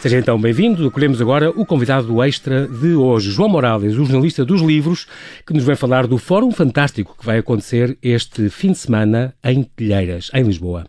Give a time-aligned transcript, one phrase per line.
[0.00, 0.86] Seja então bem-vindo.
[0.86, 5.08] Acolhemos agora o convidado do Extra de hoje, João Morales, o jornalista dos livros,
[5.44, 9.64] que nos vai falar do Fórum Fantástico que vai acontecer este fim de semana em
[9.64, 10.86] Telheiras, em Lisboa.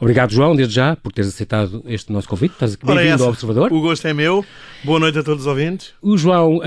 [0.00, 2.52] Obrigado, João, desde já, por teres aceitado este nosso convite.
[2.52, 3.70] Estás bem-vindo ao Observador.
[3.70, 4.42] O gosto é meu.
[4.82, 5.92] Boa noite a todos os ouvintes.
[6.00, 6.62] O João uh,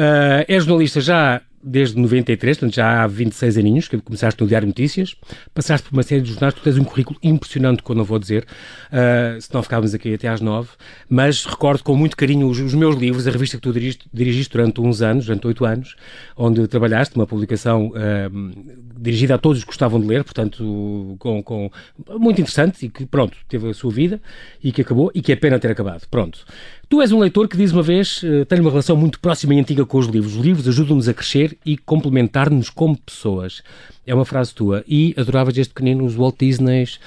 [0.48, 5.16] é jornalista já desde 93, portanto já há 26 aninhos que começaste no Diário Notícias,
[5.54, 8.46] passaste por uma série de jornais, tu tens um currículo impressionante, quando não vou dizer,
[8.92, 10.70] uh, se não ficávamos aqui até às 9,
[11.10, 14.54] mas recordo com muito carinho os, os meus livros, a revista que tu dirigiste, dirigiste,
[14.54, 15.96] durante uns anos, durante oito anos,
[16.36, 21.72] onde trabalhaste, uma publicação uh, dirigida a todos que gostavam de ler, portanto, com, com,
[22.18, 24.22] muito interessante e que, pronto, teve a sua vida
[24.64, 26.08] e que acabou e que é pena ter acabado.
[26.10, 26.46] Pronto.
[26.90, 29.60] Tu és um leitor que diz uma vez, uh, tem uma relação muito próxima e
[29.60, 30.36] antiga com os livros.
[30.36, 33.62] Os livros ajudam-nos a crescer e complementar-nos como pessoas.
[34.08, 34.84] É uma frase tua.
[34.88, 37.00] E adoravas este pequenino, os Walt Disneys,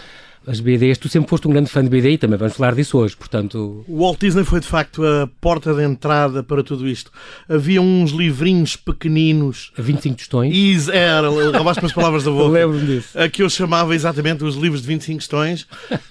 [0.46, 0.98] as BDs.
[0.98, 3.84] Tu sempre foste um grande fã de BD e também vamos falar disso hoje, portanto...
[3.88, 7.10] O Walt Disney foi, de facto, a porta de entrada para tudo isto.
[7.48, 9.72] Havia uns livrinhos pequeninos...
[9.76, 10.54] A 25 tostões?
[10.54, 12.50] E era, roubaste-me as palavras da boca.
[12.54, 13.18] Lembro-me disso.
[13.18, 15.66] A que eu chamava exatamente os livros de 25 tostões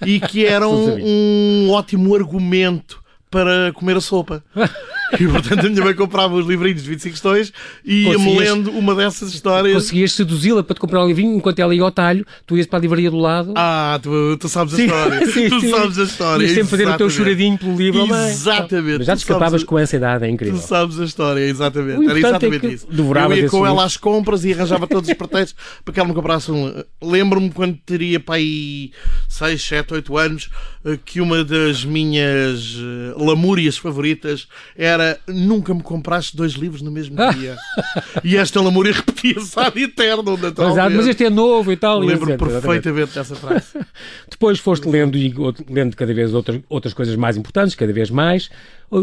[0.05, 3.00] e que eram um ótimo argumento
[3.31, 4.43] para comer a sopa.
[5.21, 7.53] E portanto a minha mãe comprava os livrinhos de 25 questões
[7.85, 9.73] e ia-me lendo uma dessas histórias.
[9.73, 12.79] Conseguias seduzi-la para te comprar um livrinho enquanto ela ia ao talho, tu ias para
[12.79, 13.53] a livraria do lado.
[13.55, 15.25] Ah, tu, tu sabes a sim, história.
[15.31, 15.69] sim, tu sim.
[15.69, 16.43] sabes a história.
[16.43, 18.01] Ias sempre fazer o teu choradinho pelo livro.
[18.03, 18.99] Exatamente.
[18.99, 20.59] Mas já te escapavas com essa idade, é incrível.
[20.59, 22.09] Tu sabes a história, exatamente.
[22.09, 22.87] Era exatamente é isso.
[22.91, 26.15] Eu ia com ela às compras e arranjava todos os pretextos para que ela me
[26.15, 26.83] comprasse um.
[27.01, 28.91] Lembro-me quando teria para aí
[29.29, 30.49] 6, 7, 8 anos
[30.85, 36.91] eh, que uma das minhas eh, lamúrias favoritas era nunca me compraste dois livros no
[36.91, 37.57] mesmo dia.
[38.23, 40.95] e esta lamúria repetia-se ad eterno, naturalmente.
[40.95, 41.99] Mas este é novo e tal.
[41.99, 43.79] Lembro perfeitamente dessa frase.
[44.29, 45.33] Depois foste lendo e
[45.69, 48.49] lendo cada vez outras, outras coisas mais importantes, cada vez mais.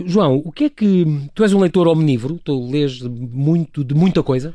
[0.07, 1.07] João, o que é que...
[1.35, 2.39] Tu és um leitor omnívoro?
[2.45, 4.55] Tu lês muito, de muita coisa?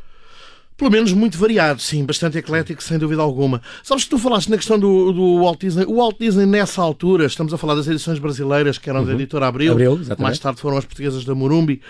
[0.76, 3.62] Pelo menos muito variado, sim, bastante eclético, sem dúvida alguma.
[3.84, 5.86] Sabes que tu falaste na questão do, do Walt Disney.
[5.86, 9.06] O Walt Disney, nessa altura, estamos a falar das edições brasileiras, que eram uhum.
[9.06, 11.82] da editora Abril, Abril mais tarde foram as portuguesas da Morumbi.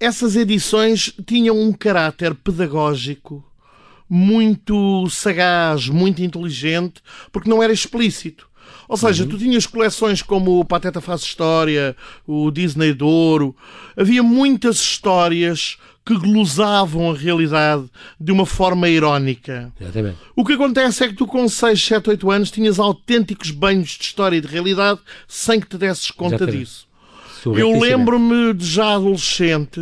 [0.00, 3.44] Essas edições tinham um caráter pedagógico
[4.08, 8.48] muito sagaz, muito inteligente, porque não era explícito.
[8.88, 9.30] Ou seja, uhum.
[9.30, 11.96] tu tinhas coleções como o Pateta Faz História,
[12.26, 13.56] o Disney Douro,
[13.96, 17.86] havia muitas histórias que glosavam a realidade
[18.20, 19.72] de uma forma irónica.
[19.80, 20.18] Exatamente.
[20.36, 24.04] O que acontece é que tu, com 6, 7, 8 anos, tinhas autênticos banhos de
[24.04, 26.58] história e de realidade sem que te desses conta Exatamente.
[26.58, 26.86] disso.
[27.46, 29.80] Eu lembro-me de já adolescente,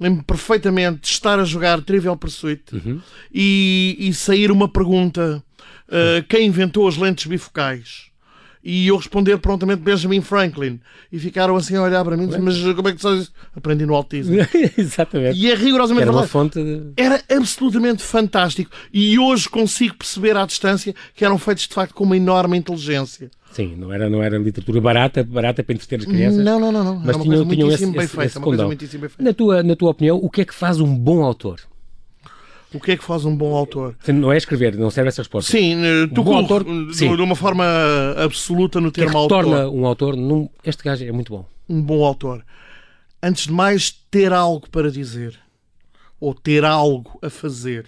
[0.00, 3.00] lembro-me perfeitamente de estar a jogar Trivial Pursuit uhum.
[3.32, 5.42] e, e sair uma pergunta:
[5.88, 8.11] uh, quem inventou as lentes bifocais?
[8.62, 10.80] E eu responder prontamente Benjamin Franklin.
[11.10, 13.32] E ficaram assim a olhar para mim, mas como é que tu sabes isso?
[13.56, 14.36] Aprendi no autismo.
[14.78, 15.38] Exatamente.
[15.38, 16.92] E é rigorosamente Era uma fonte de...
[16.96, 18.70] Era absolutamente fantástico.
[18.92, 23.30] E hoje consigo perceber à distância que eram feitos de facto com uma enorme inteligência.
[23.52, 26.42] Sim, não era, não era literatura barata, barata para entreter as crianças.
[26.42, 26.84] Não, não, não.
[26.84, 26.96] não.
[26.96, 28.70] Mas tinham, tinham esse, bem esse, esse condão.
[29.18, 31.60] Na tua, na tua opinião, o que é que faz um bom autor?
[32.74, 33.96] O que é que faz um bom autor?
[34.08, 35.50] Não é escrever, não serve essa resposta.
[35.50, 37.14] Sim, eh, tu um bom autor, sim.
[37.14, 37.64] de uma forma
[38.16, 41.46] absoluta no termo que é torna um autor, num, este gajo é muito bom.
[41.68, 42.44] Um bom autor.
[43.22, 45.38] Antes de mais, ter algo para dizer.
[46.18, 47.86] Ou ter algo a fazer.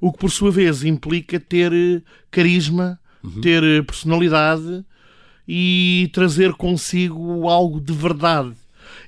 [0.00, 3.40] O que, por sua vez, implica ter eh, carisma, uhum.
[3.40, 4.84] ter eh, personalidade
[5.48, 8.54] e trazer consigo algo de verdade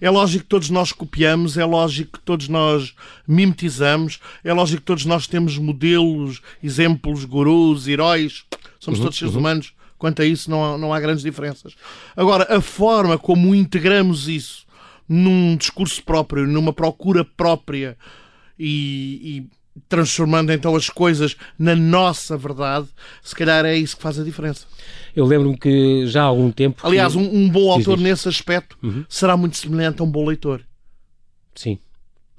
[0.00, 2.94] é lógico que todos nós copiamos, é lógico que todos nós
[3.26, 8.44] mimetizamos, é lógico que todos nós temos modelos, exemplos, gurus, heróis.
[8.78, 9.40] Somos uhum, todos seres uhum.
[9.40, 9.72] humanos.
[9.98, 11.74] Quanto a isso, não há, não há grandes diferenças.
[12.16, 14.66] Agora, a forma como integramos isso
[15.08, 17.96] num discurso próprio, numa procura própria
[18.58, 22.88] e, e transformando então as coisas na nossa verdade,
[23.22, 24.66] se calhar é isso que faz a diferença.
[25.14, 26.80] Eu lembro-me que já há algum tempo.
[26.86, 29.04] Aliás, um, um bom autor nesse aspecto uhum.
[29.08, 30.62] será muito semelhante a um bom leitor.
[31.54, 31.78] Sim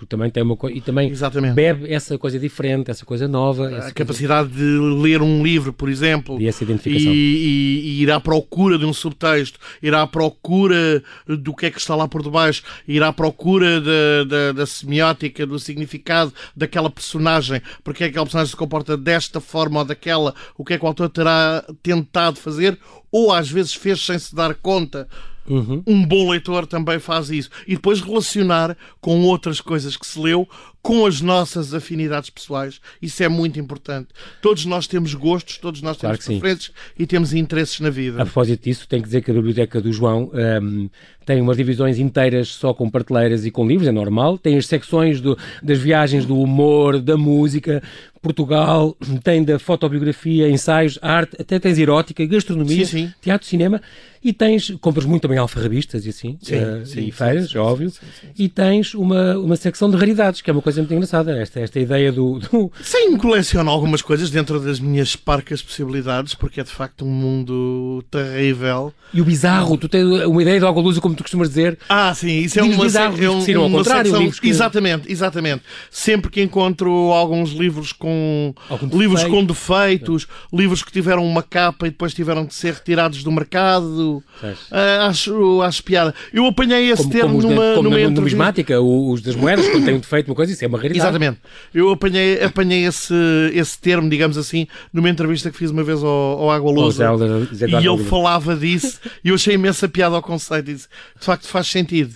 [0.04, 1.54] porque também tem uma coisa e também Exatamente.
[1.54, 3.88] bebe essa coisa diferente, essa coisa nova.
[3.88, 4.64] A capacidade coisa...
[4.64, 7.12] de ler um livro, por exemplo, e, essa identificação.
[7.12, 11.72] E, e, e, ir à procura de um subtexto, ir à procura do que é
[11.72, 16.90] que está lá por debaixo, ir à procura da, da, da semiótica, do significado daquela
[16.90, 20.78] personagem, porque é que aquela personagem se comporta desta forma ou daquela, o que é
[20.78, 22.78] que o autor terá tentado fazer,
[23.12, 25.08] ou às vezes fez sem se dar conta
[25.48, 25.84] Uhum.
[25.86, 27.50] Um bom leitor também faz isso.
[27.68, 30.48] E depois relacionar com outras coisas que se leu
[30.84, 32.82] com as nossas afinidades pessoais.
[33.02, 34.10] Isso é muito importante.
[34.42, 38.22] Todos nós temos gostos, todos nós Claro temos preferências e temos interesses na vida.
[38.22, 40.30] A propósito disso, tenho que dizer que a biblioteca do João
[40.62, 40.90] hum,
[41.26, 44.38] tem umas divisões inteiras só com prateleiras e com livros, é normal.
[44.38, 47.82] Tem as secções do- das viagens, do humor, da música,
[48.22, 53.14] Portugal, tem da fotobiografia, ensaios, arte, até tens erótica, gastronomia, Sim, sim.
[53.22, 53.82] teatro, cinema.
[54.26, 57.92] E tens, compras muito também alfarrabistas e assim, Sim, sim, e feiras, é óbvio.
[58.40, 61.38] E tens uma, uma secção de raridades, que é uma coisa muito engraçada.
[61.38, 66.60] Esta, esta ideia do- do, Sim, coleciono algumas coisas dentro das minhas parcas possibilidades, porque
[66.60, 68.94] é de facto um mundo terrível.
[69.14, 71.78] E o bizarro, tu tens uma ideia de algo luz, como tu costumas dizer.
[71.88, 75.64] Ah, sim, isso é Livros uma, bizarros, é saíram ao contrário, secção- que- Exatamente, exatamente.
[75.92, 79.36] Sempre que encontro alguns livros com Algum livros defeito.
[79.36, 84.24] com defeitos, livros que tiveram uma capa e depois tiveram de ser retirados do mercado,
[84.72, 86.14] ah, acho, acho piada.
[86.34, 89.96] Eu apanhei esse Como, termo como, numa, como numa numismática, os das moedas, quando têm
[89.96, 91.00] um defeito, uma coisa, isso é uma raridade.
[91.00, 91.40] Exatamente.
[91.74, 93.14] Eu apanhei, apanhei esse,
[93.54, 97.06] esse termo, digamos assim, numa entrevista que fiz uma vez ao, ao Água Lusa.
[97.06, 97.98] E Oliveira.
[98.10, 100.72] falava disso e eu achei imensa piada ao conceito.
[100.72, 100.88] E disse,
[101.20, 102.14] de facto, faz sentido.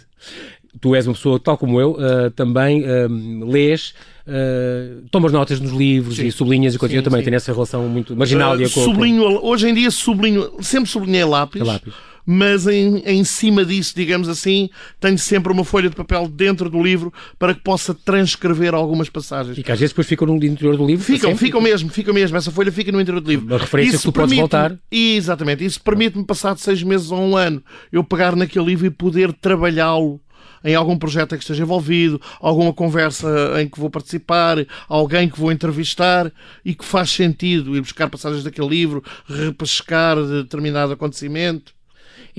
[0.79, 3.07] Tu és uma pessoa, tal como eu, ah, também ah,
[3.45, 3.93] lês,
[4.27, 6.27] ah, tomas notas nos livros Sim.
[6.27, 6.95] e sublinhas e coisas.
[6.95, 7.25] Eu também sim.
[7.25, 11.61] tenho essa relação muito marginália Uh, com, sublinho, hoje em dia sublinho, sempre sublinhei lápis,
[11.61, 11.93] com a lápis.
[12.29, 14.69] Mas em, em cima disso, digamos assim,
[14.99, 19.57] tenho sempre uma folha de papel dentro do livro para que possa transcrever algumas passagens.
[19.57, 21.05] E que às vezes depois ficam no interior do livro.
[21.05, 22.35] Ficam, ficam mesmo, ficam mesmo.
[22.35, 23.47] Essa folha fica no interior do livro.
[23.47, 24.77] Uma referência que tu podes voltar.
[24.91, 25.63] Exatamente.
[25.63, 27.63] Isso permite-me, passado seis meses ou um ano,
[27.93, 30.19] eu pegar naquele livro e poder trabalhá-lo
[30.65, 34.57] em algum projeto em que esteja envolvido, alguma conversa em que vou participar,
[34.89, 36.29] alguém que vou entrevistar
[36.65, 41.76] e que faz sentido ir buscar passagens daquele livro, repescar determinado acontecimento.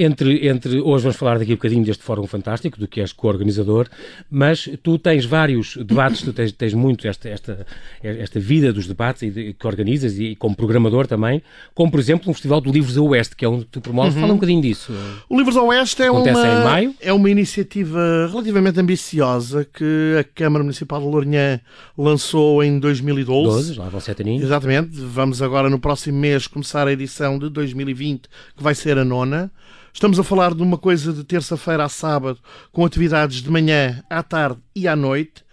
[0.00, 3.89] Entre, entre, hoje vamos falar daqui um bocadinho deste Fórum Fantástico, do que és co-organizador,
[4.31, 7.67] mas tu tens vários debates, tu tens, tens muito esta, esta,
[8.00, 11.43] esta vida dos debates e de- que organizas e, como programador também,
[11.75, 14.15] como por exemplo um Festival do Livros a Oeste, que é um que tu promoves.
[14.15, 14.93] Fala um bocadinho disso.
[15.29, 16.95] O Livros ao Oeste é Acontece uma, em maio?
[17.00, 21.61] é uma iniciativa relativamente ambiciosa que a Câmara Municipal de Lourinhã
[21.97, 23.49] lançou em 2012.
[23.73, 24.45] 12, lá vão sete aninhos.
[24.45, 24.91] Exatamente.
[24.93, 29.50] Vamos agora no próximo mês começar a edição de 2020, que vai ser a nona.
[29.99, 32.39] Estamos a falar de uma coisa de terça-feira a sábado,
[32.71, 35.45] com atividades de manhã, à tarde e à noite.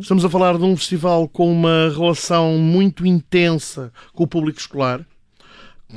[0.00, 5.06] Estamos a falar de um festival com uma relação muito intensa com o público escolar,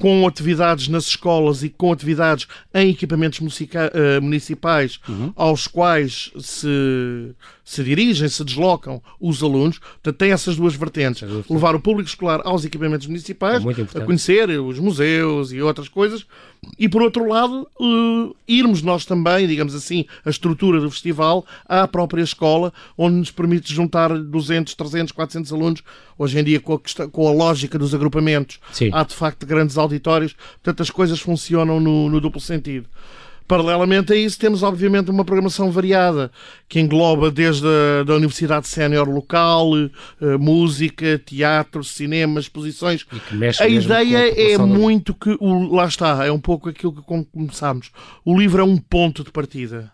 [0.02, 3.40] com atividades nas escolas e com atividades em equipamentos
[3.74, 5.00] eh, municipais
[5.34, 7.34] aos quais se,
[7.64, 9.80] se dirigem, se deslocam os alunos.
[9.80, 11.26] Portanto, tem essas duas vertentes.
[11.26, 13.64] Duas Levar o público escolar aos equipamentos municipais,
[13.98, 16.26] É a conhecer os museus e outras coisas.
[16.78, 21.88] E, por outro lado, eh, irmos nós também, digamos assim, a estrutura do festival à
[21.88, 25.84] própria escola, onde nos permite juntar 200, 300, 400 alunos.
[26.18, 28.90] Hoje em dia, com a, questão- com a lógica dos agrupamentos, Sim.
[28.94, 30.34] há de facto grandes auditórios.
[30.62, 32.88] Portanto, as coisas funcionam no, no duplo sentido.
[33.48, 36.32] Paralelamente a isso, temos obviamente uma programação variada
[36.68, 43.06] que engloba desde a da Universidade Sénior local, eh, música, teatro, cinema, exposições.
[43.64, 44.18] E A ideia
[44.54, 47.92] é muito que, o, lá está, é um pouco aquilo que com- começámos.
[48.24, 49.92] O livro é um ponto de partida.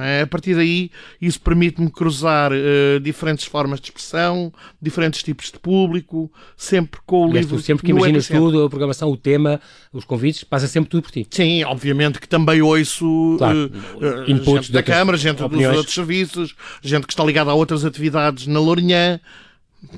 [0.00, 0.22] É?
[0.22, 6.30] A partir daí, isso permite-me cruzar eh, diferentes formas de expressão, diferentes tipos de público,
[6.56, 7.56] sempre com o és livro.
[7.56, 8.50] tu sempre que imaginas epicentro.
[8.52, 9.60] tudo, a programação, o tema,
[9.92, 11.26] os convites, passa sempre tudo por ti.
[11.30, 13.70] Sim, obviamente que também ouço Claro.
[14.00, 15.68] eh, Inputs gente da Câmara, gente opiniões.
[15.70, 19.20] dos outros serviços, gente que está ligada a outras atividades na Lourinhã.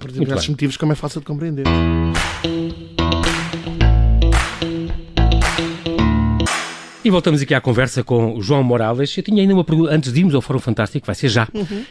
[0.01, 1.65] Por diversos motivos, como é fácil de compreender.
[7.07, 9.17] E voltamos aqui à conversa com o João Morales.
[9.17, 11.47] Eu tinha ainda uma pergunta, antes de irmos ao Fórum Fantástico, vai ser já,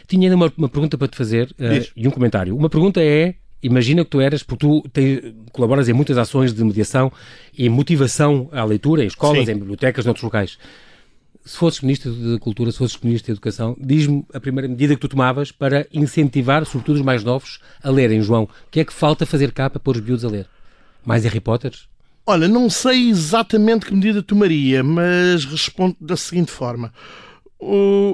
[0.06, 1.70] tinha ainda uma, uma pergunta para te fazer Uhum.
[1.70, 1.90] Diz.
[1.96, 2.54] e um comentário.
[2.54, 6.62] Uma pergunta é, imagina que tu eras, porque tu tens- colaboras em muitas ações de
[6.62, 7.10] mediação
[7.56, 9.52] e motivação à leitura, em escolas, Sim.
[9.52, 10.58] em bibliotecas, noutros locais.
[11.46, 15.00] Se fosses Ministro de Cultura, se fosses Ministro da Educação, diz-me a primeira medida que
[15.00, 18.42] tu tomavas para incentivar, sobretudo os mais novos, a lerem, João.
[18.42, 20.46] O que é que falta fazer cá para pôr os miúdos a ler?
[21.06, 21.88] Mais Harry Potters?
[22.28, 26.92] Olha, não sei exatamente que medida tomaria, mas respondo da seguinte forma.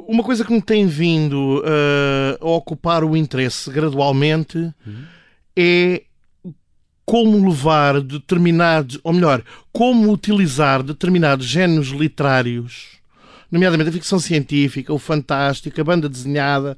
[0.07, 4.73] Uma coisa que me tem vindo eh, a ocupar o interesse gradualmente
[5.57, 6.02] é
[7.07, 9.42] como levar determinados, ou melhor,
[9.73, 13.00] como utilizar determinados géneros literários,
[13.50, 16.76] nomeadamente a ficção científica, o fantástico, a banda desenhada,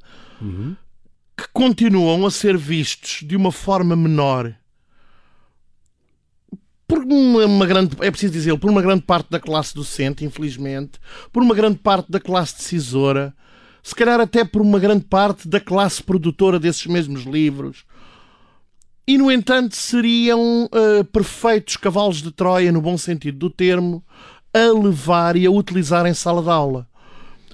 [1.36, 4.54] que continuam a ser vistos de uma forma menor
[6.86, 10.92] por uma, uma grande, é preciso dizer, por uma grande parte da classe docente, infelizmente,
[11.32, 13.34] por uma grande parte da classe decisora,
[13.82, 17.84] se calhar até por uma grande parte da classe produtora desses mesmos livros.
[19.06, 24.02] E, no entanto, seriam uh, perfeitos cavalos de Troia, no bom sentido do termo,
[24.52, 26.88] a levar e a utilizar em sala de aula.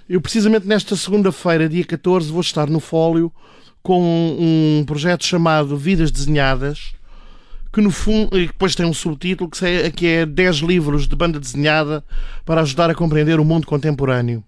[0.09, 3.33] Eu, precisamente nesta segunda-feira, dia 14, vou estar no Fólio
[3.83, 4.01] com
[4.39, 6.93] um projeto chamado Vidas Desenhadas,
[7.73, 11.15] que no fundo, e depois tem um subtítulo que é, que é 10 livros de
[11.15, 12.05] banda desenhada
[12.45, 14.43] para ajudar a compreender o mundo contemporâneo.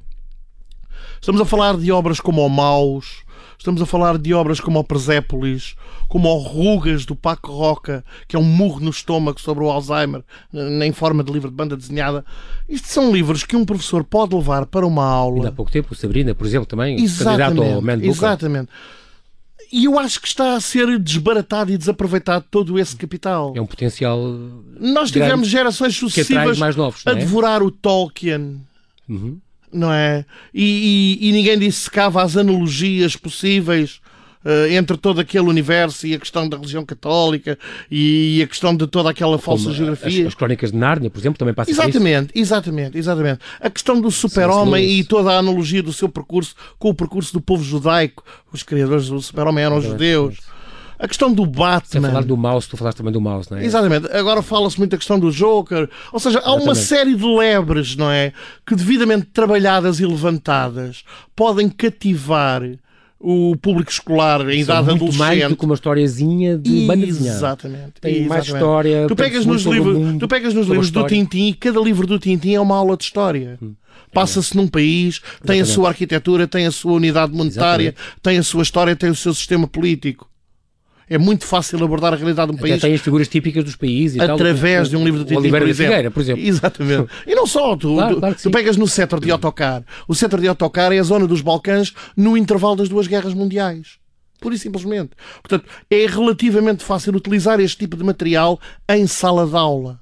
[1.20, 3.22] Estamos a falar de obras como o Maus,
[3.56, 5.76] estamos a falar de obras como o Presépolis,
[6.08, 10.24] como o Rugas do Paco Roca, que é um murro no estômago sobre o Alzheimer,
[10.52, 12.24] em forma de livro de banda desenhada.
[12.68, 15.44] Isto são livros que um professor pode levar para uma aula.
[15.44, 18.10] E há pouco tempo, Sabrina, por exemplo, também, exatamente, candidato ao Man Booker.
[18.10, 18.68] Exatamente.
[19.72, 23.54] E eu acho que está a ser desbaratado e desaproveitado todo esse capital.
[23.56, 24.20] É um potencial.
[24.78, 27.14] Nós tivemos gerações sucessivas mais novos, a é?
[27.14, 28.60] devorar o Tolkien.
[29.08, 29.38] Uhum.
[29.72, 30.26] Não é?
[30.52, 34.00] E, e, e ninguém dissecava as analogias possíveis
[34.70, 37.58] entre todo aquele universo e a questão da religião católica
[37.90, 40.22] e a questão de toda aquela falsa Como geografia.
[40.22, 43.40] As, as crónicas de Nárnia, por exemplo, também passa Exatamente, exatamente, exatamente.
[43.60, 47.40] A questão do super-homem e toda a analogia do seu percurso com o percurso do
[47.40, 48.24] povo judaico.
[48.52, 50.38] Os criadores do super-homem eram judeus.
[50.98, 51.86] A questão do Batman.
[51.86, 53.64] Sem falar do mouse, tu falaste também do mouse, não é?
[53.64, 54.06] Exatamente.
[54.12, 55.90] Agora fala-se muito da questão do Joker.
[56.12, 58.32] Ou seja, há uma série de lebres, não é?
[58.64, 61.02] Que devidamente trabalhadas e levantadas
[61.34, 62.62] podem cativar
[63.22, 65.18] o público escolar em idade muito adolescente.
[65.18, 67.06] mais do que uma historiazinha de banda.
[67.06, 67.92] Exatamente.
[68.00, 68.28] Tem exatamente.
[68.28, 69.06] mais história.
[69.06, 72.54] Tu pegas nos livros, tu pegas nos livros do Tintim e cada livro do Tintim
[72.54, 73.58] é uma aula de história.
[73.62, 73.74] Hum.
[74.12, 75.46] Passa-se num país, Exatamente.
[75.46, 78.20] tem a sua arquitetura, tem a sua unidade monetária, Exatamente.
[78.22, 80.28] tem a sua história, tem o seu sistema político.
[81.12, 82.80] É muito fácil abordar a realidade de um Até país.
[82.80, 84.18] tem as figuras típicas dos países.
[84.18, 85.90] através tal, de um livro do Oliveira por exemplo.
[85.90, 86.42] Figueira, por exemplo.
[86.42, 87.08] Exatamente.
[87.26, 89.84] E não só, tu, Claro, tu, claro tu pegas no setor de autocar.
[90.08, 93.98] O setor de autocar é a zona dos Balcãs no intervalo das duas guerras mundiais.
[94.40, 95.10] Pura e simplesmente.
[95.42, 100.01] Portanto, é relativamente fácil utilizar este tipo de material em sala de aula.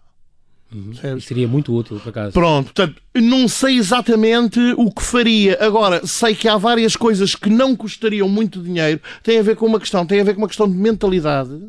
[0.73, 2.33] Isso seria muito útil, por acaso.
[2.33, 5.59] Pronto, portanto, não sei exatamente o que faria.
[5.61, 9.01] Agora, sei que há várias coisas que não custariam muito dinheiro.
[9.23, 11.61] Tem a ver com uma questão, tem a ver com uma questão de mentalidade.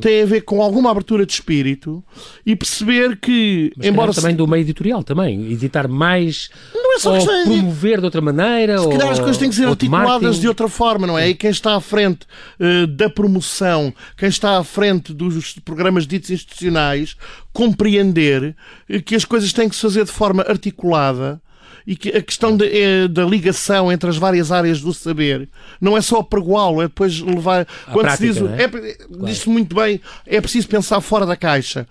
[0.00, 2.02] Tem a ver com alguma abertura de espírito
[2.46, 5.52] e perceber que, Mas embora calhar também do meio editorial, também.
[5.52, 8.78] Editar mais Não é só ou de- promover de outra maneira.
[8.78, 10.40] Se calhar as coisas têm que ser ou de articuladas marketing.
[10.40, 11.28] de outra forma, não é?
[11.28, 12.26] E quem está à frente
[12.58, 17.16] eh, da promoção, quem está à frente dos programas ditos institucionais,
[17.52, 18.54] compreender
[18.88, 21.40] eh, que as coisas têm que se fazer de forma articulada
[21.86, 25.48] e que a questão de, eh, da ligação entre as várias áreas do saber
[25.80, 27.66] não é só pregoá-lo, é depois levar.
[27.92, 28.64] Quando prática, se diz, é?
[28.64, 31.86] é, diz-se muito bem, é preciso pensar fora da caixa.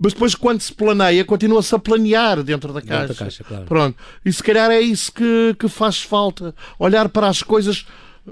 [0.00, 3.14] Mas depois, quando se planeia, continua-se a planear dentro da Dentro da caixa.
[3.14, 3.64] caixa, claro.
[3.64, 3.98] Pronto.
[4.24, 6.54] E se calhar é isso que, que faz falta.
[6.78, 7.84] Olhar para as coisas.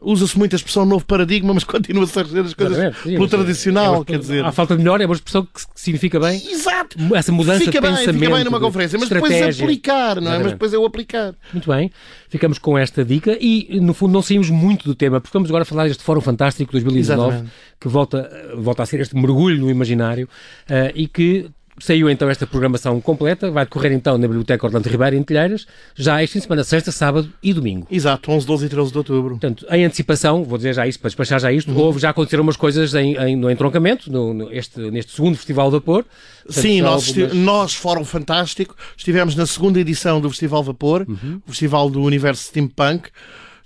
[0.03, 3.21] Usa-se muito a expressão novo paradigma, mas continua-se a fazer as coisas Exatamente, sim, pelo
[3.23, 4.45] mas é- tradicional, é quer dizer.
[4.45, 6.43] À falta de melhor, é uma expressão que significa bem.
[6.51, 6.97] Exato!
[7.15, 8.19] Essa mudança Fica de bem, pensamento.
[8.21, 10.39] fica bem numa conferência, mas depois aplicar, não é?
[10.39, 11.35] Mas depois é o aplicar.
[11.53, 11.91] Muito bem,
[12.29, 15.65] ficamos com esta dica e, no fundo, não saímos muito do tema, porque vamos agora
[15.65, 17.53] falar deste Fórum Fantástico 2019, Exatamente.
[17.81, 20.29] que volta, volta a ser este mergulho no imaginário
[20.69, 21.49] eh, e que
[21.79, 26.23] saiu então esta programação completa, vai decorrer então na Biblioteca Orlando Ribeiro, em Telheiras, já
[26.23, 27.87] este fim de semana, sexta, sábado e domingo.
[27.91, 29.31] Exato, 11, 12 e 13 de outubro.
[29.31, 32.57] Portanto, em antecipação, vou dizer já isto, para despachar já isto, houve, já aconteceram umas
[32.57, 36.05] coisas em, em- no entroncamento, no, no- este, neste segundo Festival Vapor.
[36.45, 40.63] Portanto, Sim, nós, houve esti- umas- nós, Fórum Fantástico, estivemos na segunda edição do Festival
[40.63, 41.41] Vapor, Uhum.
[41.47, 43.09] o Festival do Universo Steampunk.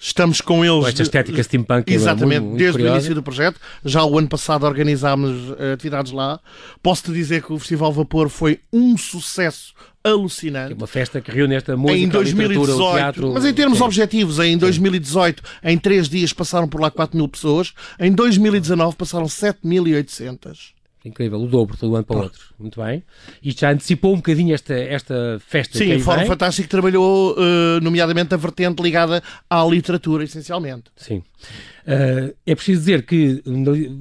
[0.02, 0.80] Estamos com eles.
[0.80, 3.61] Com esta estética steampunk é Exatamente, muito- muito desde o início do projeto.
[3.85, 6.40] Já o ano passado organizámos eh, atividades lá.
[6.83, 10.73] Posso-te dizer que o Festival Vapor foi um sucesso alucinante.
[10.73, 13.33] É uma festa que reúne esta música, em a literatura, o 2018, teatro.
[13.35, 13.85] mas em termos Sim.
[13.85, 19.26] objetivos, em 2018, em três dias passaram por lá 4 mil pessoas, em 2019 passaram
[19.28, 20.73] 7.800.
[21.04, 22.40] Incrível, o dobro do ano para o outro.
[22.59, 23.02] Muito bem.
[23.42, 26.26] Isto já antecipou um bocadinho esta, esta festa Sim, o Fórum.
[26.26, 30.85] Fantástico trabalhou, eh, nomeadamente, a vertente ligada à literatura, essencialmente.
[30.97, 31.23] Sim.
[31.90, 33.42] Ah, é preciso dizer que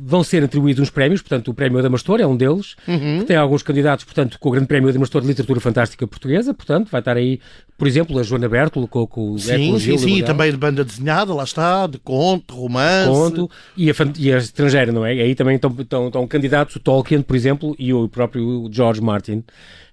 [0.04, 3.20] vão ser atribuídos uns prémios, portanto, o Prémio Adamastor é um deles, Uhum.
[3.20, 6.90] que tem alguns candidatos, portanto, com o Grande Prémio Adamastor de Literatura Fantástica Portuguesa, portanto,
[6.92, 7.40] vai estar aí,
[7.78, 10.58] por exemplo, a Joana Bertolo com, com o Sim, Ecologia sim, sim, e também de
[10.58, 13.10] banda desenhada, lá está, de conto, romance.
[13.10, 15.12] Conto, e a, e a estrangeira, não é?
[15.14, 19.44] Aí também estão, estão, estão candidatos o Tolkien, por exemplo, e o próprio George Martin.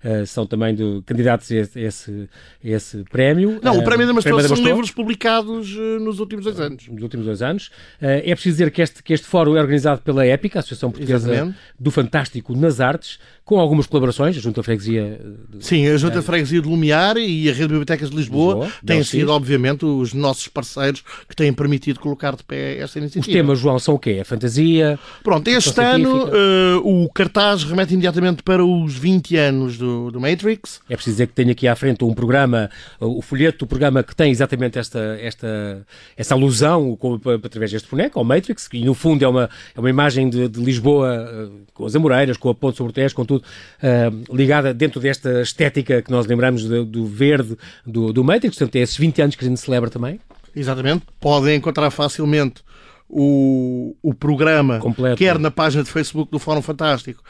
[0.07, 2.29] Uh, são também do, candidatos a esse,
[2.65, 3.59] a esse prémio.
[3.63, 6.89] Não, o Prémio da Mastor são livros publicados nos últimos dois anos.
[6.89, 7.71] Nos últimos dois anos.
[8.01, 11.31] é preciso dizer que este, que este fórum é organizado pela EPIC, a Associação Portuguesa
[11.31, 11.59] Exatamente.
[11.79, 15.21] do Fantástico nas Artes, com algumas colaborações, a Junta Freguesia...
[15.61, 19.05] Sim, a Junta Freguesia de Lumiar e a Rede de Bibliotecas de Lisboa, Lisboa têm
[19.05, 23.31] sido, obviamente, os nossos parceiros que têm permitido colocar de pé esta iniciativa.
[23.31, 24.19] Os temas, João, são o quê?
[24.21, 24.99] A fantasia?
[25.23, 30.81] Pronto, este ano uh, o cartaz remete imediatamente para os 20 anos do, do Matrix.
[30.91, 34.17] É preciso dizer que tenho aqui à frente um programa, o folheto do programa que
[34.17, 35.87] tem exatamente esta, esta,
[36.17, 39.91] essa alusão com, através deste boneco, ao Matrix, que no fundo é uma, é uma
[39.91, 43.36] imagem de, de Lisboa com as Amoreiras, com a Ponte sobre o Tejo, com tudo,
[43.37, 48.77] uh, ligada dentro desta estética que nós lembramos do, do verde do, do Matrix, portanto
[48.77, 50.21] é esses 20 anos que a gente celebra também.
[50.55, 52.65] Exatamente, podem encontrar facilmente
[53.09, 55.17] o, o programa, Completo.
[55.17, 57.23] quer na página de Facebook do Fórum Fantástico,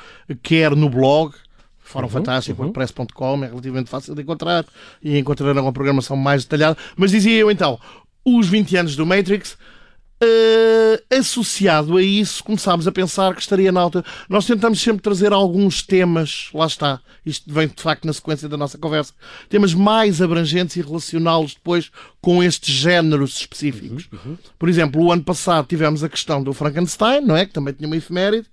[0.42, 1.34] quer no blog,
[1.78, 2.72] Fórum uhum, Fantástico, uhum.
[3.44, 4.64] é relativamente fácil de encontrar
[5.02, 6.76] e encontrarão uma programação mais detalhada.
[6.96, 7.78] Mas dizia eu então,
[8.24, 9.56] os 20 anos do Matrix
[10.22, 14.02] Uh, associado a isso, começámos a pensar que estaria na alta.
[14.30, 18.56] Nós tentamos sempre trazer alguns temas, lá está, isto vem de facto na sequência da
[18.56, 19.12] nossa conversa,
[19.50, 21.90] temas mais abrangentes e relacioná-los depois
[22.22, 24.08] com estes géneros específicos.
[24.10, 24.38] Uhum, uhum.
[24.58, 27.44] Por exemplo, o ano passado tivemos a questão do Frankenstein, não é?
[27.44, 28.48] Que também tinha uma efeméride.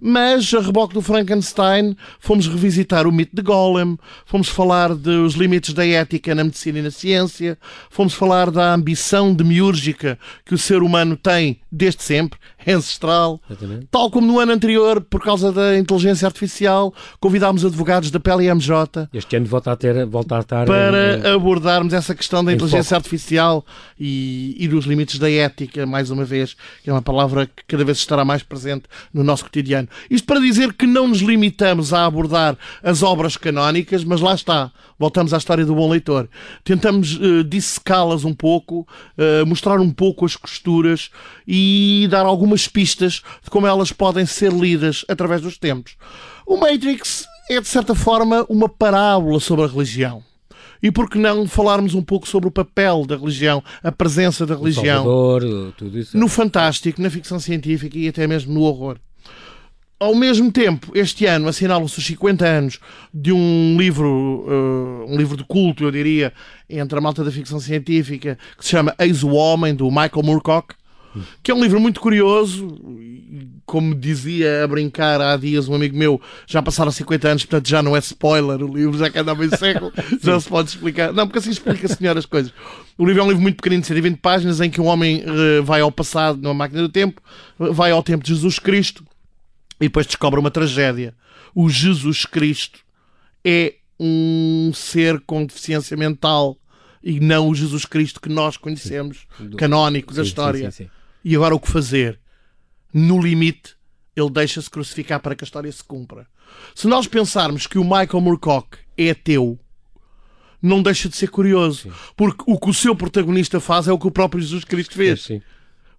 [0.00, 5.72] Mas, a reboque do Frankenstein, fomos revisitar o mito de Golem, fomos falar dos limites
[5.72, 7.58] da ética na medicina e na ciência,
[7.90, 13.40] fomos falar da ambição demiúrgica que o ser humano tem desde sempre, ancestral.
[13.48, 13.86] Exatamente.
[13.90, 19.08] Tal como no ano anterior, por causa da inteligência artificial, convidámos advogados da PLMJ.
[19.12, 20.66] Este ano volta a, ter, volta a estar.
[20.66, 22.96] Para em, abordarmos essa questão da inteligência foco.
[22.96, 23.66] artificial
[23.98, 27.84] e, e dos limites da ética, mais uma vez, que é uma palavra que cada
[27.84, 29.88] vez estará mais presente no nosso cotidiano.
[30.10, 34.72] Isto para dizer que não nos limitamos a abordar as obras canónicas, mas lá está.
[34.98, 36.28] Voltamos à história do bom leitor.
[36.64, 38.86] Tentamos uh, dissecá-las um pouco,
[39.18, 41.10] uh, mostrar um pouco as costuras
[41.46, 42.24] e dar
[42.56, 45.96] algumas pistas de como elas podem ser lidas através dos tempos.
[46.46, 50.22] O Matrix é, de certa forma, uma parábola sobre a religião.
[50.82, 54.54] E por que não falarmos um pouco sobre o papel da religião, a presença da
[54.54, 55.74] religião Salvador,
[56.14, 58.98] no fantástico, na ficção científica e até mesmo no horror?
[59.98, 62.78] Ao mesmo tempo, este ano assinalam-se os 50 anos
[63.14, 66.34] de um livro, uh, um livro de culto, eu diria,
[66.68, 70.74] entre a malta da ficção científica, que se chama Eis o Homem, do Michael Moorcock,
[71.42, 72.78] que é um livro muito curioso,
[73.64, 77.82] como dizia a brincar há dias um amigo meu, já passaram 50 anos, portanto já
[77.82, 81.12] não é spoiler, o livro já que anda meio século, já se pode explicar.
[81.12, 82.52] Não, porque assim explica-se melhor as coisas.
[82.96, 85.62] O livro é um livro muito pequenino, de 120 páginas, em que um homem uh,
[85.64, 87.20] vai ao passado numa máquina do tempo,
[87.58, 89.04] vai ao tempo de Jesus Cristo,
[89.80, 91.14] e depois descobre uma tragédia.
[91.54, 92.80] O Jesus Cristo
[93.44, 96.58] é um ser com deficiência mental
[97.02, 99.50] e não o Jesus Cristo que nós conhecemos, sim.
[99.50, 100.70] canónico da história.
[100.70, 100.90] Sim, sim,
[101.28, 102.20] e agora o que fazer?
[102.94, 103.74] No limite,
[104.14, 106.24] ele deixa-se crucificar para que a história se cumpra.
[106.72, 109.58] Se nós pensarmos que o Michael Moorcock é ateu,
[110.62, 114.06] não deixa de ser curioso, porque o que o seu protagonista faz é o que
[114.06, 115.20] o próprio Jesus Cristo fez.
[115.22, 115.42] Sim, sim.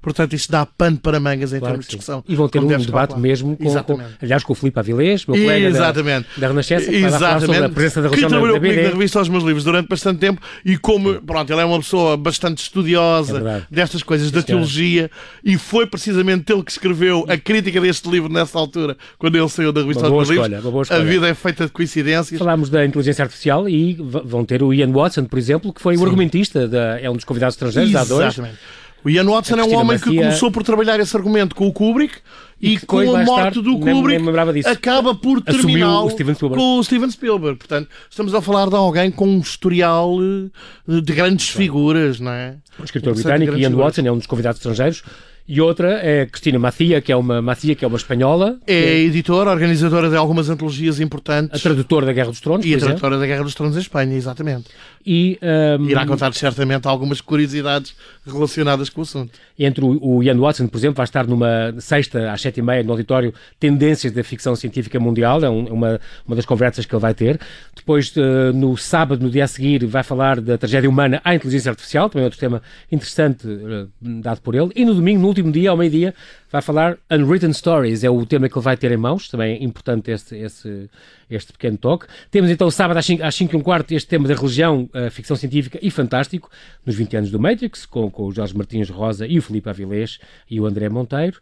[0.07, 2.23] Portanto, isto dá pano para mangas em claro termos de discussão.
[2.25, 5.67] E vão ter um debate mesmo, com, com, aliás, com o Filipe Avilés, meu colega
[5.67, 6.27] Exatamente.
[6.37, 7.63] Da, da Renascença, que Exatamente.
[7.65, 10.41] a presença da religião que trabalhou comigo na revista aos meus livros durante bastante tempo
[10.63, 15.11] e como, pronto, ele é uma pessoa bastante estudiosa é destas coisas, da teologia,
[15.43, 19.73] e foi precisamente ele que escreveu a crítica deste livro nessa altura, quando ele saiu
[19.73, 20.89] da revista aos meus livros.
[20.89, 22.39] A vida é feita de coincidências.
[22.39, 25.97] Falámos da inteligência artificial e vão ter o Ian Watson, por exemplo, que foi o
[25.97, 26.05] Sim.
[26.05, 28.33] argumentista, da, é um dos convidados estrangeiros, há dois.
[28.33, 28.57] Exatamente
[29.03, 32.15] o Ian Watson é um homem que começou por trabalhar esse argumento com o Kubrick
[32.61, 36.01] e, e com a morte do Kubrick acaba por terminar
[36.39, 37.57] com o Steven Spielberg.
[37.57, 42.55] Portanto, estamos a falar de alguém com um historial eh, de grandes figuras, não é?
[42.79, 43.85] O escritor britânico Ian figuras.
[43.85, 45.03] Watson é um dos convidados estrangeiros
[45.47, 48.59] e outra é Cristina Macia, que é uma Macia, que é uma espanhola.
[48.67, 51.57] É, é editora, organizadora de algumas antologias importantes.
[51.57, 52.65] A tradutora da Guerra dos Tronos.
[52.65, 54.65] E a tradutora da Guerra dos Tronos em Espanha, exatamente.
[55.05, 55.39] E,
[55.79, 55.85] um...
[55.85, 59.31] Irá contar certamente algumas curiosidades relacionadas com o assunto.
[59.57, 62.83] Entre o, o Ian Watson, por exemplo, vai estar numa sexta às sete e meia
[62.83, 67.01] no auditório Tendências da Ficção Científica Mundial, é um, uma, uma das conversas que ele
[67.01, 67.39] vai ter.
[67.75, 71.69] Depois, uh, no sábado, no dia a seguir, vai falar da tragédia humana à inteligência
[71.69, 74.71] artificial, também outro tema interessante uh, dado por ele.
[74.75, 76.13] E no domingo, no último dia, ao meio-dia,
[76.51, 79.63] vai falar Unwritten Stories, é o tema que ele vai ter em mãos, também é
[79.63, 80.89] importante este, este,
[81.29, 82.07] este pequeno toque.
[82.31, 85.09] Temos então sábado às 5, às 5 e um quarto este tema da religião, a
[85.09, 86.49] ficção científica e fantástico,
[86.85, 90.19] nos 20 anos do Matrix, com, com o Jorge Martins Rosa e o Filipe Avilés
[90.49, 91.39] e o André Monteiro.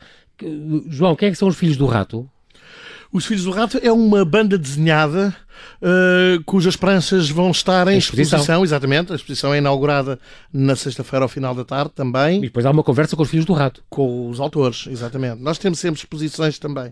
[0.88, 2.30] João, quem é que são os filhos do rato?
[3.12, 5.34] Os Filhos do Rato é uma banda desenhada
[5.82, 8.40] uh, cujas pranchas vão estar em, Em exposição.
[8.40, 8.64] exposição.
[8.64, 10.20] Exatamente, a exposição é inaugurada
[10.52, 13.46] na sexta-feira ao final da tarde também, E depois há uma conversa com os filhos
[13.46, 13.82] do rato.
[13.90, 15.42] com os autores, exatamente.
[15.42, 16.88] Nós temos sempre exposições também.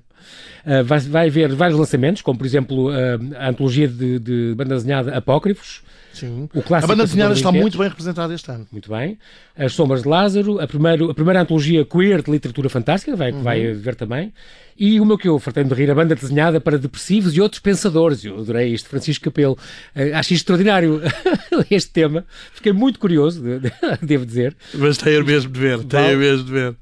[0.66, 2.94] Uh, vai, vai haver vários lançamentos, como por exemplo uh,
[3.38, 5.82] a antologia de, de banda desenhada Apócrifos,
[6.14, 6.48] Sim.
[6.54, 8.68] o clássico A banda desenhada de está muito bem representada este ano.
[8.72, 9.18] Muito bem.
[9.58, 13.40] As Sombras de Lázaro, a, primeiro, a primeira antologia queer de literatura fantástica, vai, que
[13.40, 13.80] vai Uhum.
[13.80, 14.32] ver também.
[14.78, 17.60] E o meu que eu fartei de rir, a banda desenhada para depressivos e outros
[17.62, 18.24] pensadores.
[18.26, 19.58] Eu adorei isto, Francisco Capelo.
[19.96, 21.00] Eh, acho extraordinário,
[21.70, 22.26] este tema.
[22.54, 23.72] Fiquei muito curioso, de- de-
[24.02, 24.56] devo dizer.
[24.74, 26.16] Mas tenho mesmo de ver, tenho Vale.
[26.18, 26.76] mesmo de ver.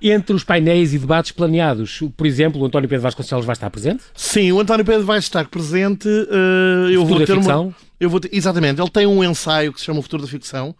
[0.00, 4.02] Entre os painéis e debates planeados, por exemplo, o António Pedro Vasconcelos vai estar presente.
[4.14, 6.08] Sim, o António Pedro vai estar presente.
[6.08, 7.74] uh, eu Futuro vou da ter uma, ficção.
[7.98, 10.74] eu vou ter- exatamente, ele tem um ensaio que se chama O Futuro da Ficção,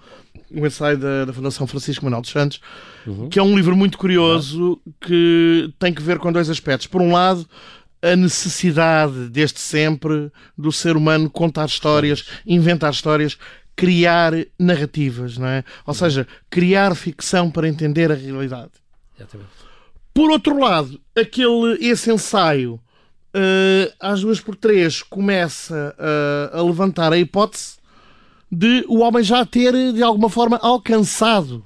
[0.51, 2.61] um ensaio da, da Fundação Francisco Manuel dos Santos,
[3.31, 6.87] que é um livro muito curioso que tem que ver com dois aspectos.
[6.87, 7.47] Por um lado,
[8.03, 13.37] a necessidade desde sempre do ser humano contar histórias, inventar histórias,
[13.77, 15.63] criar narrativas, não é?
[15.87, 18.71] Ou seja, criar ficção para entender a realidade.
[19.21, 19.51] Exatamente.
[20.15, 22.81] Por outro lado, aquele, esse ensaio,
[23.35, 27.79] eh, às duas por três, começa eh, a levantar a hipótese
[28.51, 31.65] de o homem já ter, de alguma forma, alcançado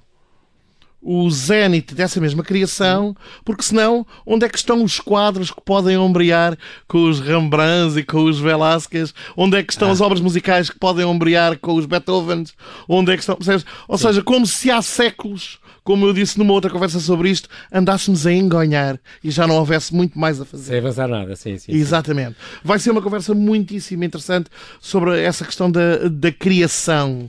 [1.01, 3.15] o zénite dessa mesma criação,
[3.45, 6.57] porque senão, onde é que estão os quadros que podem ombrear
[6.89, 9.15] com os Rembrandts e com os Velázquez?
[9.37, 12.55] Onde é que estão as obras musicais que podem ombrear com os Beethovens?
[12.89, 13.39] Onde é que estão...
[13.87, 18.27] Ou seja, como se há séculos, como eu disse numa outra conversa sobre isto, andássemos
[18.27, 20.65] a engonhar e já não houvesse muito mais a fazer.
[20.65, 21.73] Sem avançar nada, sim, sim.
[21.73, 21.79] sim.
[21.79, 22.37] Exatamente.
[22.65, 27.29] Vai ser uma conversa muitíssimo interessante sobre essa questão da, da criação.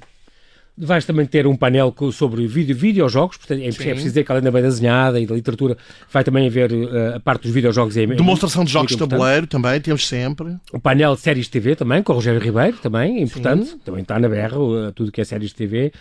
[0.78, 4.44] Vais também ter um painel sobre vídeo, videojogos, portanto é, é preciso dizer que além
[4.44, 5.78] da banda desenhada e da literatura,
[6.12, 7.96] vai também haver eh, a parte dos videojogos.
[7.96, 10.58] É, Demonstração de jogos de tabuleiro também, temos sempre.
[10.74, 13.74] O painel de séries de TV também, com o Rogério Ribeiro, também, importante.
[13.86, 15.94] Também está na berra, uh, tudo que é séries de TV.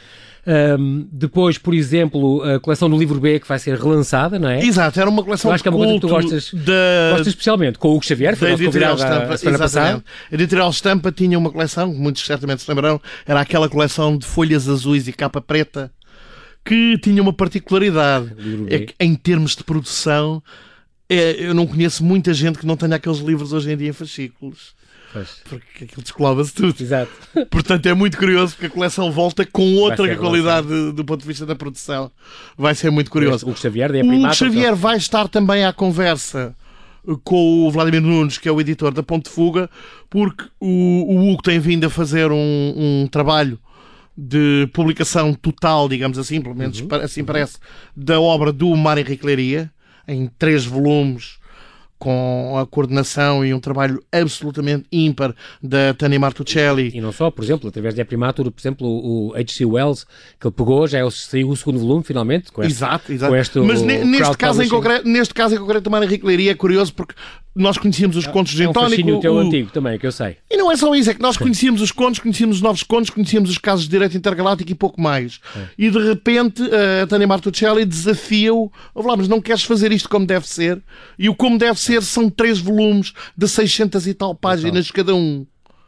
[0.47, 4.63] Um, depois, por exemplo, a coleção do livro B, que vai ser relançada, não é?
[4.63, 7.11] Exato, era uma coleção Eu acho que é de uma coisa que tu gostas- da,
[7.13, 9.33] Gostas especialmente com o Hugo Xavier, foi Editorial Estampa.
[9.35, 10.05] a semana passada.
[10.31, 14.27] A Editorial Estampa tinha uma coleção, que muitos certamente se lembrarão, era aquela coleção de
[14.27, 15.91] folhas azuis e capa preta,
[16.65, 18.31] que tinha uma particularidade.
[18.69, 20.43] É que, em termos de produção,
[21.09, 23.93] é, eu não conheço muita gente que não tenha aqueles livros hoje em dia em
[23.93, 24.75] fascículos.
[25.15, 25.41] Pois.
[25.49, 26.75] Porque aquilo descolava-se tudo.
[26.79, 27.11] Exato.
[27.51, 31.27] Portanto, é muito curioso porque a coleção volta com outra qualidade do, do ponto de
[31.27, 32.11] vista da produção.
[32.59, 33.47] Vai ser muito curioso.
[33.47, 36.55] O Hugo Xavier, da O Hugo Primato, Xavier vai estar também à conversa
[37.23, 39.71] com o Vladimir Nunes, que é o editor da Ponte de Fuga,
[40.11, 40.67] porque o,
[41.15, 43.59] o Hugo tem vindo a fazer um, um trabalho
[44.17, 46.89] de publicação total, digamos assim, pelo menos Uhum.
[47.03, 47.59] assim parece,
[47.97, 49.71] da obra do Mário Henrique Leiria,
[50.09, 51.39] em três volumes,
[52.05, 56.91] com a coordenação e um trabalho absolutamente ímpar da Tânia Martuccelli.
[56.95, 59.65] E não só, por exemplo, através da Primatur, por exemplo, o o H.C.
[59.65, 60.05] Wells,
[60.39, 63.33] que ele pegou, já é o- saiu o segundo volume, finalmente, com este, Exato, exato.
[63.33, 66.51] com este Mas neste, caso em concreto, neste caso em concreto, o Mário Henrique Leiria
[66.51, 67.15] é curioso porque
[67.55, 68.91] nós conhecíamos os contos de É um Gentónico.
[68.91, 70.37] fascínio teu o- antigo também, que eu sei.
[70.51, 73.11] E não é só isso, é que nós conhecíamos os contos, conhecíamos os novos contos,
[73.11, 75.41] conhecíamos os casos de direito intergaláctico e pouco mais.
[75.57, 75.67] É.
[75.79, 76.63] E de repente
[77.03, 80.83] a Tânia Martuccelli desafia-o, "Ouve lá, mas não queres fazer isto como deve ser?
[81.19, 85.47] E o como deve ser são três volumes de 600 e tal páginas cada um.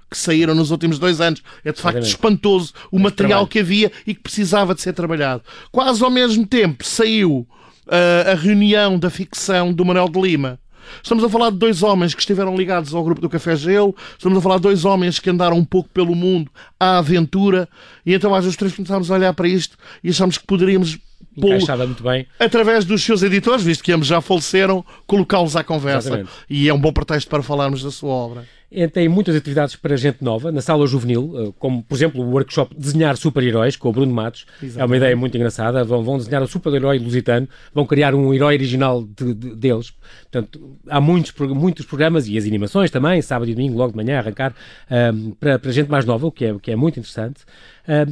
[0.08, 1.42] Que saíram nos últimos dois anos.
[1.64, 2.08] É de facto Exatamente.
[2.10, 3.48] espantoso o material trabalho.
[3.48, 5.42] que havia e que precisava de ser trabalhado.
[5.72, 7.44] Quase ao mesmo tempo saiu
[7.88, 10.60] ah, a reunião da ficção do Manuel de Lima.
[11.02, 14.38] Estamos a falar de dois homens que estiveram ligados ao grupo do Café Gelo, estamos
[14.38, 17.68] a falar de dois homens que andaram um pouco pelo mundo à aventura,
[18.04, 20.98] e então às vezes três começámos a olhar para isto e achámos que poderíamos
[21.36, 22.26] Encaixava muito bem.
[22.38, 26.08] através dos seus editores, visto que ambos já faleceram, colocá-los à conversa.
[26.08, 26.30] Exatamente.
[26.48, 28.46] E é um bom pretexto para falarmos da sua obra.
[28.92, 32.74] Tem muitas atividades para gente nova, na sala juvenil, eh, como, por exemplo, o workshop
[32.76, 34.44] Desenhar Super-Heróis, com o Bruno Matos.
[34.80, 35.84] É uma ideia muito engraçada.
[35.84, 39.92] Vão, vão desenhar o super-herói lusitano, vão criar um herói original de- de- deles.
[40.30, 44.18] Portanto, há muitos, muitos programas e as animações também, sábado e domingo, logo de manhã,
[44.18, 44.52] arrancar,
[44.90, 47.42] ahm, para, para gente mais nova, o que é, o que é muito interessante.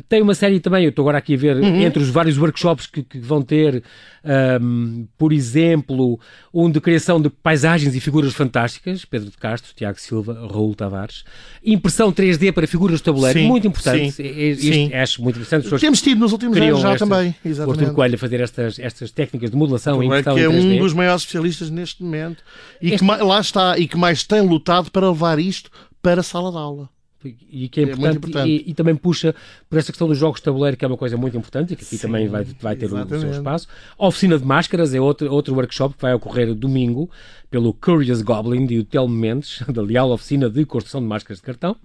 [0.08, 3.02] Tem uma série também, eu estou agora aqui a ver, entre os vários workshops que,
[3.02, 3.82] que vão ter,
[4.24, 6.18] ahm, por exemplo,
[6.52, 11.24] um de criação de paisagens e figuras fantásticas, Pedro de Castro, Tiago Silva, Raul Tavares.
[11.64, 14.12] Impressão 3D para figuras de tabuleiro, Sim, muito importante.
[14.12, 14.94] sim, É- é- Isto sim.
[14.94, 15.80] acho muito interessante.
[15.80, 17.34] Temos tido nos últimos anos já estas- também.
[17.44, 17.90] Exatamente.
[17.92, 20.76] Coelho a fazer estas, estas técnicas de modelação e É impressão que é em 3D.
[20.76, 22.42] um dos maiores especialistas neste momento
[22.80, 25.70] e Este- que lá está e que mais tem lutado para levar isto
[26.02, 26.88] para a sala de aula.
[27.24, 28.48] E que é, importante, é importante.
[28.50, 29.34] E, e, também puxa
[29.68, 31.84] por essa questão dos jogos de tabuleiro, que é uma coisa muito importante e que
[31.84, 33.14] aqui Sim, também vai, vai ter exatamente.
[33.14, 33.68] o seu espaço.
[33.98, 37.10] A oficina de máscaras é outro, outro workshop que vai ocorrer domingo
[37.54, 41.76] pelo Curious Goblin de Telmo Mendes, da Leal Oficina de Construção de Máscaras de Cartão,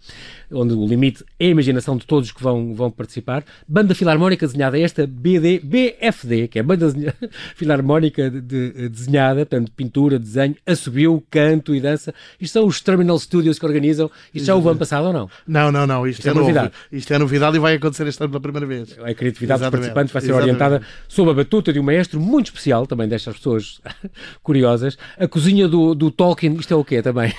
[0.52, 3.44] onde o limite é a imaginação de todos que vão, vão participar.
[3.68, 6.92] Banda Filarmónica desenhada, esta BD, BFD, que é Banda
[7.56, 12.16] Filarmónica de, de, desenhada, portanto, pintura, desenho, assobio, canto e dança.
[12.42, 14.10] Isto são os Terminal Studios que organizam.
[14.34, 15.30] Isto já o ano passado ou não?
[15.48, 16.08] Não, não, não.
[16.08, 16.74] Isto, isto é, é novidade.
[16.92, 18.98] Isto é novidade e vai acontecer este ano pela primeira vez.
[19.04, 19.90] A criatividade Exatamente.
[19.90, 20.50] dos participantes vai ser Exatamente.
[20.50, 23.80] orientada sob a batuta de um maestro muito especial, também destas pessoas
[24.42, 24.98] curiosas.
[25.16, 27.34] A cozinha do, do Tolkien, isto é o quê também?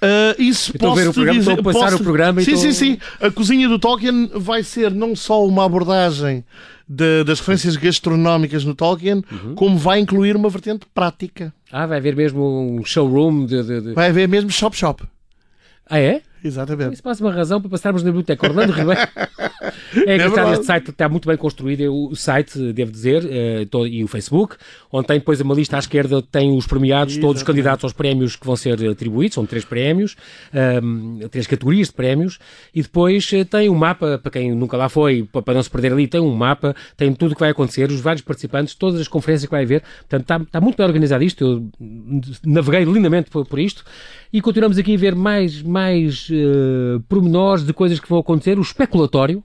[0.00, 2.02] Uh, isso estou a ver o programa, dizer, estou a passar posso...
[2.02, 2.72] o programa sim, estou...
[2.72, 2.98] sim, sim.
[3.20, 6.44] A cozinha do Tolkien vai ser não só uma abordagem
[6.88, 9.54] de, das referências gastronómicas no Tolkien, uhum.
[9.54, 11.52] como vai incluir uma vertente prática.
[11.70, 13.62] Ah, vai haver mesmo um showroom de...
[13.62, 13.92] de, de...
[13.92, 15.04] Vai haver mesmo shop-shop.
[15.90, 16.22] Ah, é?
[16.44, 16.94] Exatamente.
[16.94, 18.46] Isso passa uma razão para passarmos na biblioteca.
[18.46, 19.00] Orlando Ribeiro.
[20.06, 21.92] é, é que este site está muito bem construído.
[21.92, 24.56] O site, devo dizer, uh, e o Facebook,
[24.92, 27.26] onde tem depois uma lista à esquerda, tem os premiados, Exatamente.
[27.26, 29.34] todos os candidatos aos prémios que vão ser atribuídos.
[29.34, 30.16] São três prémios,
[30.52, 32.38] ehm, três categorias de prémios.
[32.74, 35.92] E depois uh, tem um mapa, para quem nunca lá foi, para não se perder
[35.92, 39.08] ali, tem um mapa, tem tudo o que vai acontecer, os vários participantes, todas as
[39.08, 39.82] conferências que vai haver.
[40.08, 41.44] Portanto, está, está muito bem organizado isto.
[41.44, 41.70] Eu
[42.44, 43.84] naveguei lindamente por, por isto.
[44.32, 48.58] E continuamos aqui a ver mais, mais uh, pormenores de coisas que vão acontecer.
[48.58, 49.42] O especulatório,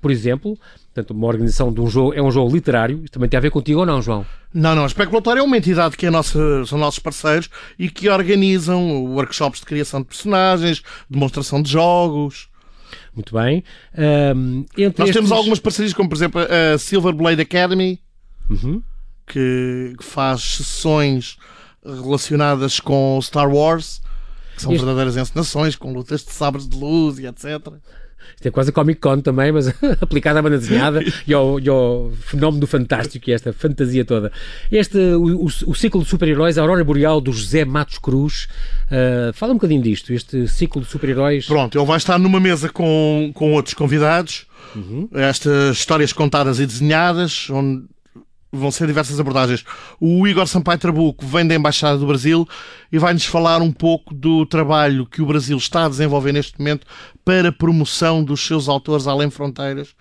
[0.00, 0.58] por exemplo,
[0.92, 3.50] portanto, uma organização de um jogo, é um jogo literário, isto também tem a ver
[3.50, 4.24] contigo ou não, João?
[4.52, 8.08] Não, não, a Especulatório é uma entidade que é nossa, são nossos parceiros e que
[8.08, 12.48] organizam workshops de criação de personagens, demonstração de jogos.
[13.14, 13.62] Muito bem.
[13.96, 15.12] Um, Nós estes...
[15.12, 18.00] temos algumas parcerias, como por exemplo a Silver Blade Academy,
[18.48, 18.82] uhum.
[19.26, 21.36] que faz sessões
[21.84, 24.00] relacionadas com Star Wars
[24.60, 24.84] que são este...
[24.84, 27.72] verdadeiras encenações, com lutas de sabres de luz e etc.
[28.34, 29.68] Isto é quase a Comic Con também, mas
[30.00, 34.32] aplicada à banda desenhada e, ao, e ao, fenómeno do fantástico e esta fantasia toda.
[34.70, 38.48] Este, o, o, o ciclo de super-heróis, a Aurora Boreal do José Matos Cruz.
[38.86, 41.46] Uh, fala um bocadinho disto, este ciclo de super-heróis.
[41.46, 44.46] Pronto, ele vai estar numa mesa com, com outros convidados.
[44.74, 45.08] Uhum.
[45.12, 47.84] Estas histórias contadas e desenhadas, onde
[48.52, 49.64] vão ser diversas abordagens.
[50.00, 52.48] O Igor Sampaio Trabuco vem da Embaixada do Brasil
[52.90, 56.86] e vai-nos falar um pouco do trabalho que o Brasil está a desenvolver neste momento
[57.24, 59.94] para promoção dos seus autores além fronteiras,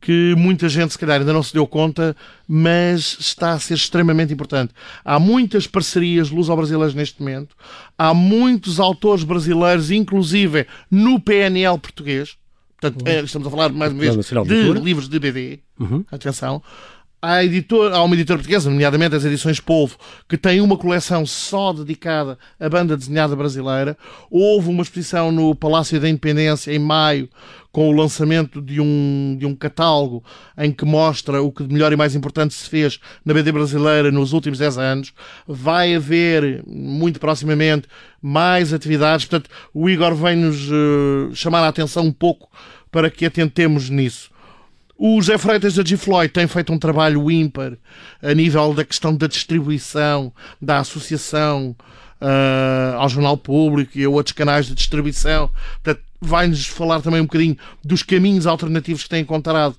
[0.00, 2.16] que muita gente se calhar ainda não se deu conta,
[2.48, 4.74] mas está a ser extremamente importante.
[5.04, 7.54] Há muitas parcerias luso-brasileiras neste momento,
[7.96, 12.36] há muitos autores brasileiros, inclusive no PNL português,
[12.80, 13.12] Portanto, uhum.
[13.12, 15.60] Eh, estamos a falar mais uma vez de livros de BD.
[15.80, 16.04] Uhum.
[16.12, 16.62] Atenção
[17.24, 19.96] há, editor, há uma editora portuguesa, nomeadamente as edições Polvo,
[20.28, 23.96] que tem uma coleção só dedicada à banda desenhada brasileira.
[24.30, 27.28] Houve uma exposição no Palácio da Independência em maio
[27.72, 30.22] com o lançamento de um, de um catálogo
[30.56, 34.12] em que mostra o que de melhor e mais importante se fez na BD brasileira
[34.12, 35.12] nos últimos 10 anos.
[35.48, 37.88] Vai haver, muito proximamente,
[38.22, 39.26] mais atividades.
[39.26, 42.48] Portanto, o Igor vem-nos uh, chamar a atenção um pouco
[42.92, 44.30] para que atentemos nisso.
[44.96, 45.96] O José Freitas da G.
[45.96, 47.76] Floyd tem feito um trabalho ímpar
[48.22, 51.74] a nível da questão da distribuição, da associação
[52.20, 55.50] uh, ao Jornal Público e a outros canais de distribuição.
[56.20, 59.76] Vai-nos falar também um bocadinho dos caminhos alternativos que tem encontrado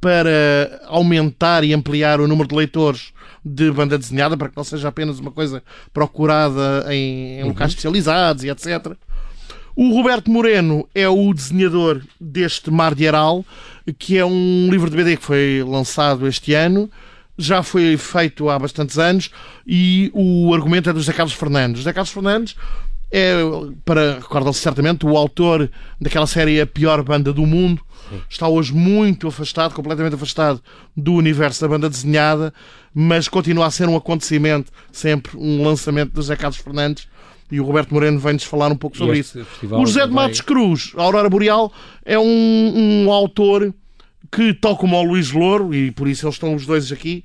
[0.00, 3.12] para aumentar e ampliar o número de leitores
[3.44, 7.76] de banda desenhada, para que não seja apenas uma coisa procurada em, em locais uhum.
[7.76, 8.96] especializados e etc.
[9.80, 13.46] O Roberto Moreno é o desenhador deste Mar de Aral,
[13.96, 16.90] que é um livro de BD que foi lançado este ano,
[17.38, 19.30] já foi feito há bastantes anos
[19.64, 21.78] e o argumento é do José Carlos Fernandes.
[21.78, 22.56] José Carlos Fernandes
[23.08, 23.36] é,
[23.84, 27.80] para recordam-se certamente, o autor daquela série A Pior Banda do Mundo.
[28.28, 30.60] Está hoje muito afastado, completamente afastado
[30.96, 32.52] do universo da banda desenhada,
[32.92, 37.06] mas continua a ser um acontecimento, sempre um lançamento do José Carlos Fernandes
[37.50, 39.46] e o Roberto Moreno vem-nos falar um pouco sobre isso.
[39.62, 40.40] O José de Matos.
[40.40, 41.72] Cruz, a Aurora Boreal,
[42.04, 42.24] é um,
[43.04, 43.74] um, autor
[44.30, 47.24] que, tal como o Luís Louro, e por isso eles estão os dois aqui,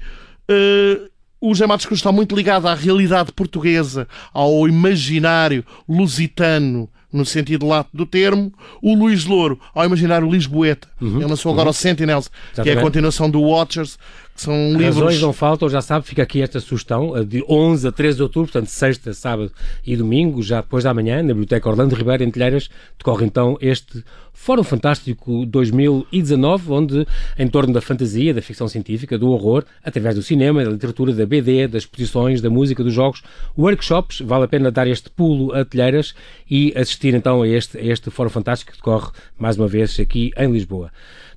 [0.49, 1.09] uh,
[1.41, 7.67] o José Matos Cruz está muito ligado à realidade portuguesa, ao imaginário lusitano, no sentido
[7.67, 10.88] lato do termo, o Luís Louro, ao imaginário lisboeta.
[10.99, 11.69] Uhum, Ele nasceu agora uhum.
[11.69, 12.63] ao Sentinels, Exatamente.
[12.63, 13.99] que é a continuação do Watchers,
[14.36, 14.96] são livros...
[14.96, 18.52] Razões não faltam, já sabe, fica aqui esta sugestão, de 11 a 13 de outubro,
[18.52, 19.52] portanto, sexta, sábado
[19.86, 24.04] e domingo, já depois da manhã, na Biblioteca Orlando Ribeiro, em Telheiras, decorre então este
[24.34, 30.24] Fórum Fantástico 2019, onde, em torno da fantasia, da ficção científica, do horror, através do
[30.24, 33.22] cinema, da literatura, da BD, das exposições, da música, dos jogos,
[33.58, 36.15] workshops, vale a pena dar este pulo a Telheiras
[36.50, 40.32] e assistir então a este, a este Fórum Fantástico que decorre, mais uma vez, aqui
[40.36, 40.91] em Lisboa.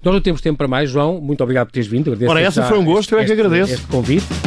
[0.07, 1.21] Nós não temos tempo para mais, João.
[1.21, 2.12] Muito obrigado por teres vindo.
[2.12, 3.73] Agradeço Ora, essa foi um gosto, este, eu é que agradeço.
[3.73, 4.46] Este convite.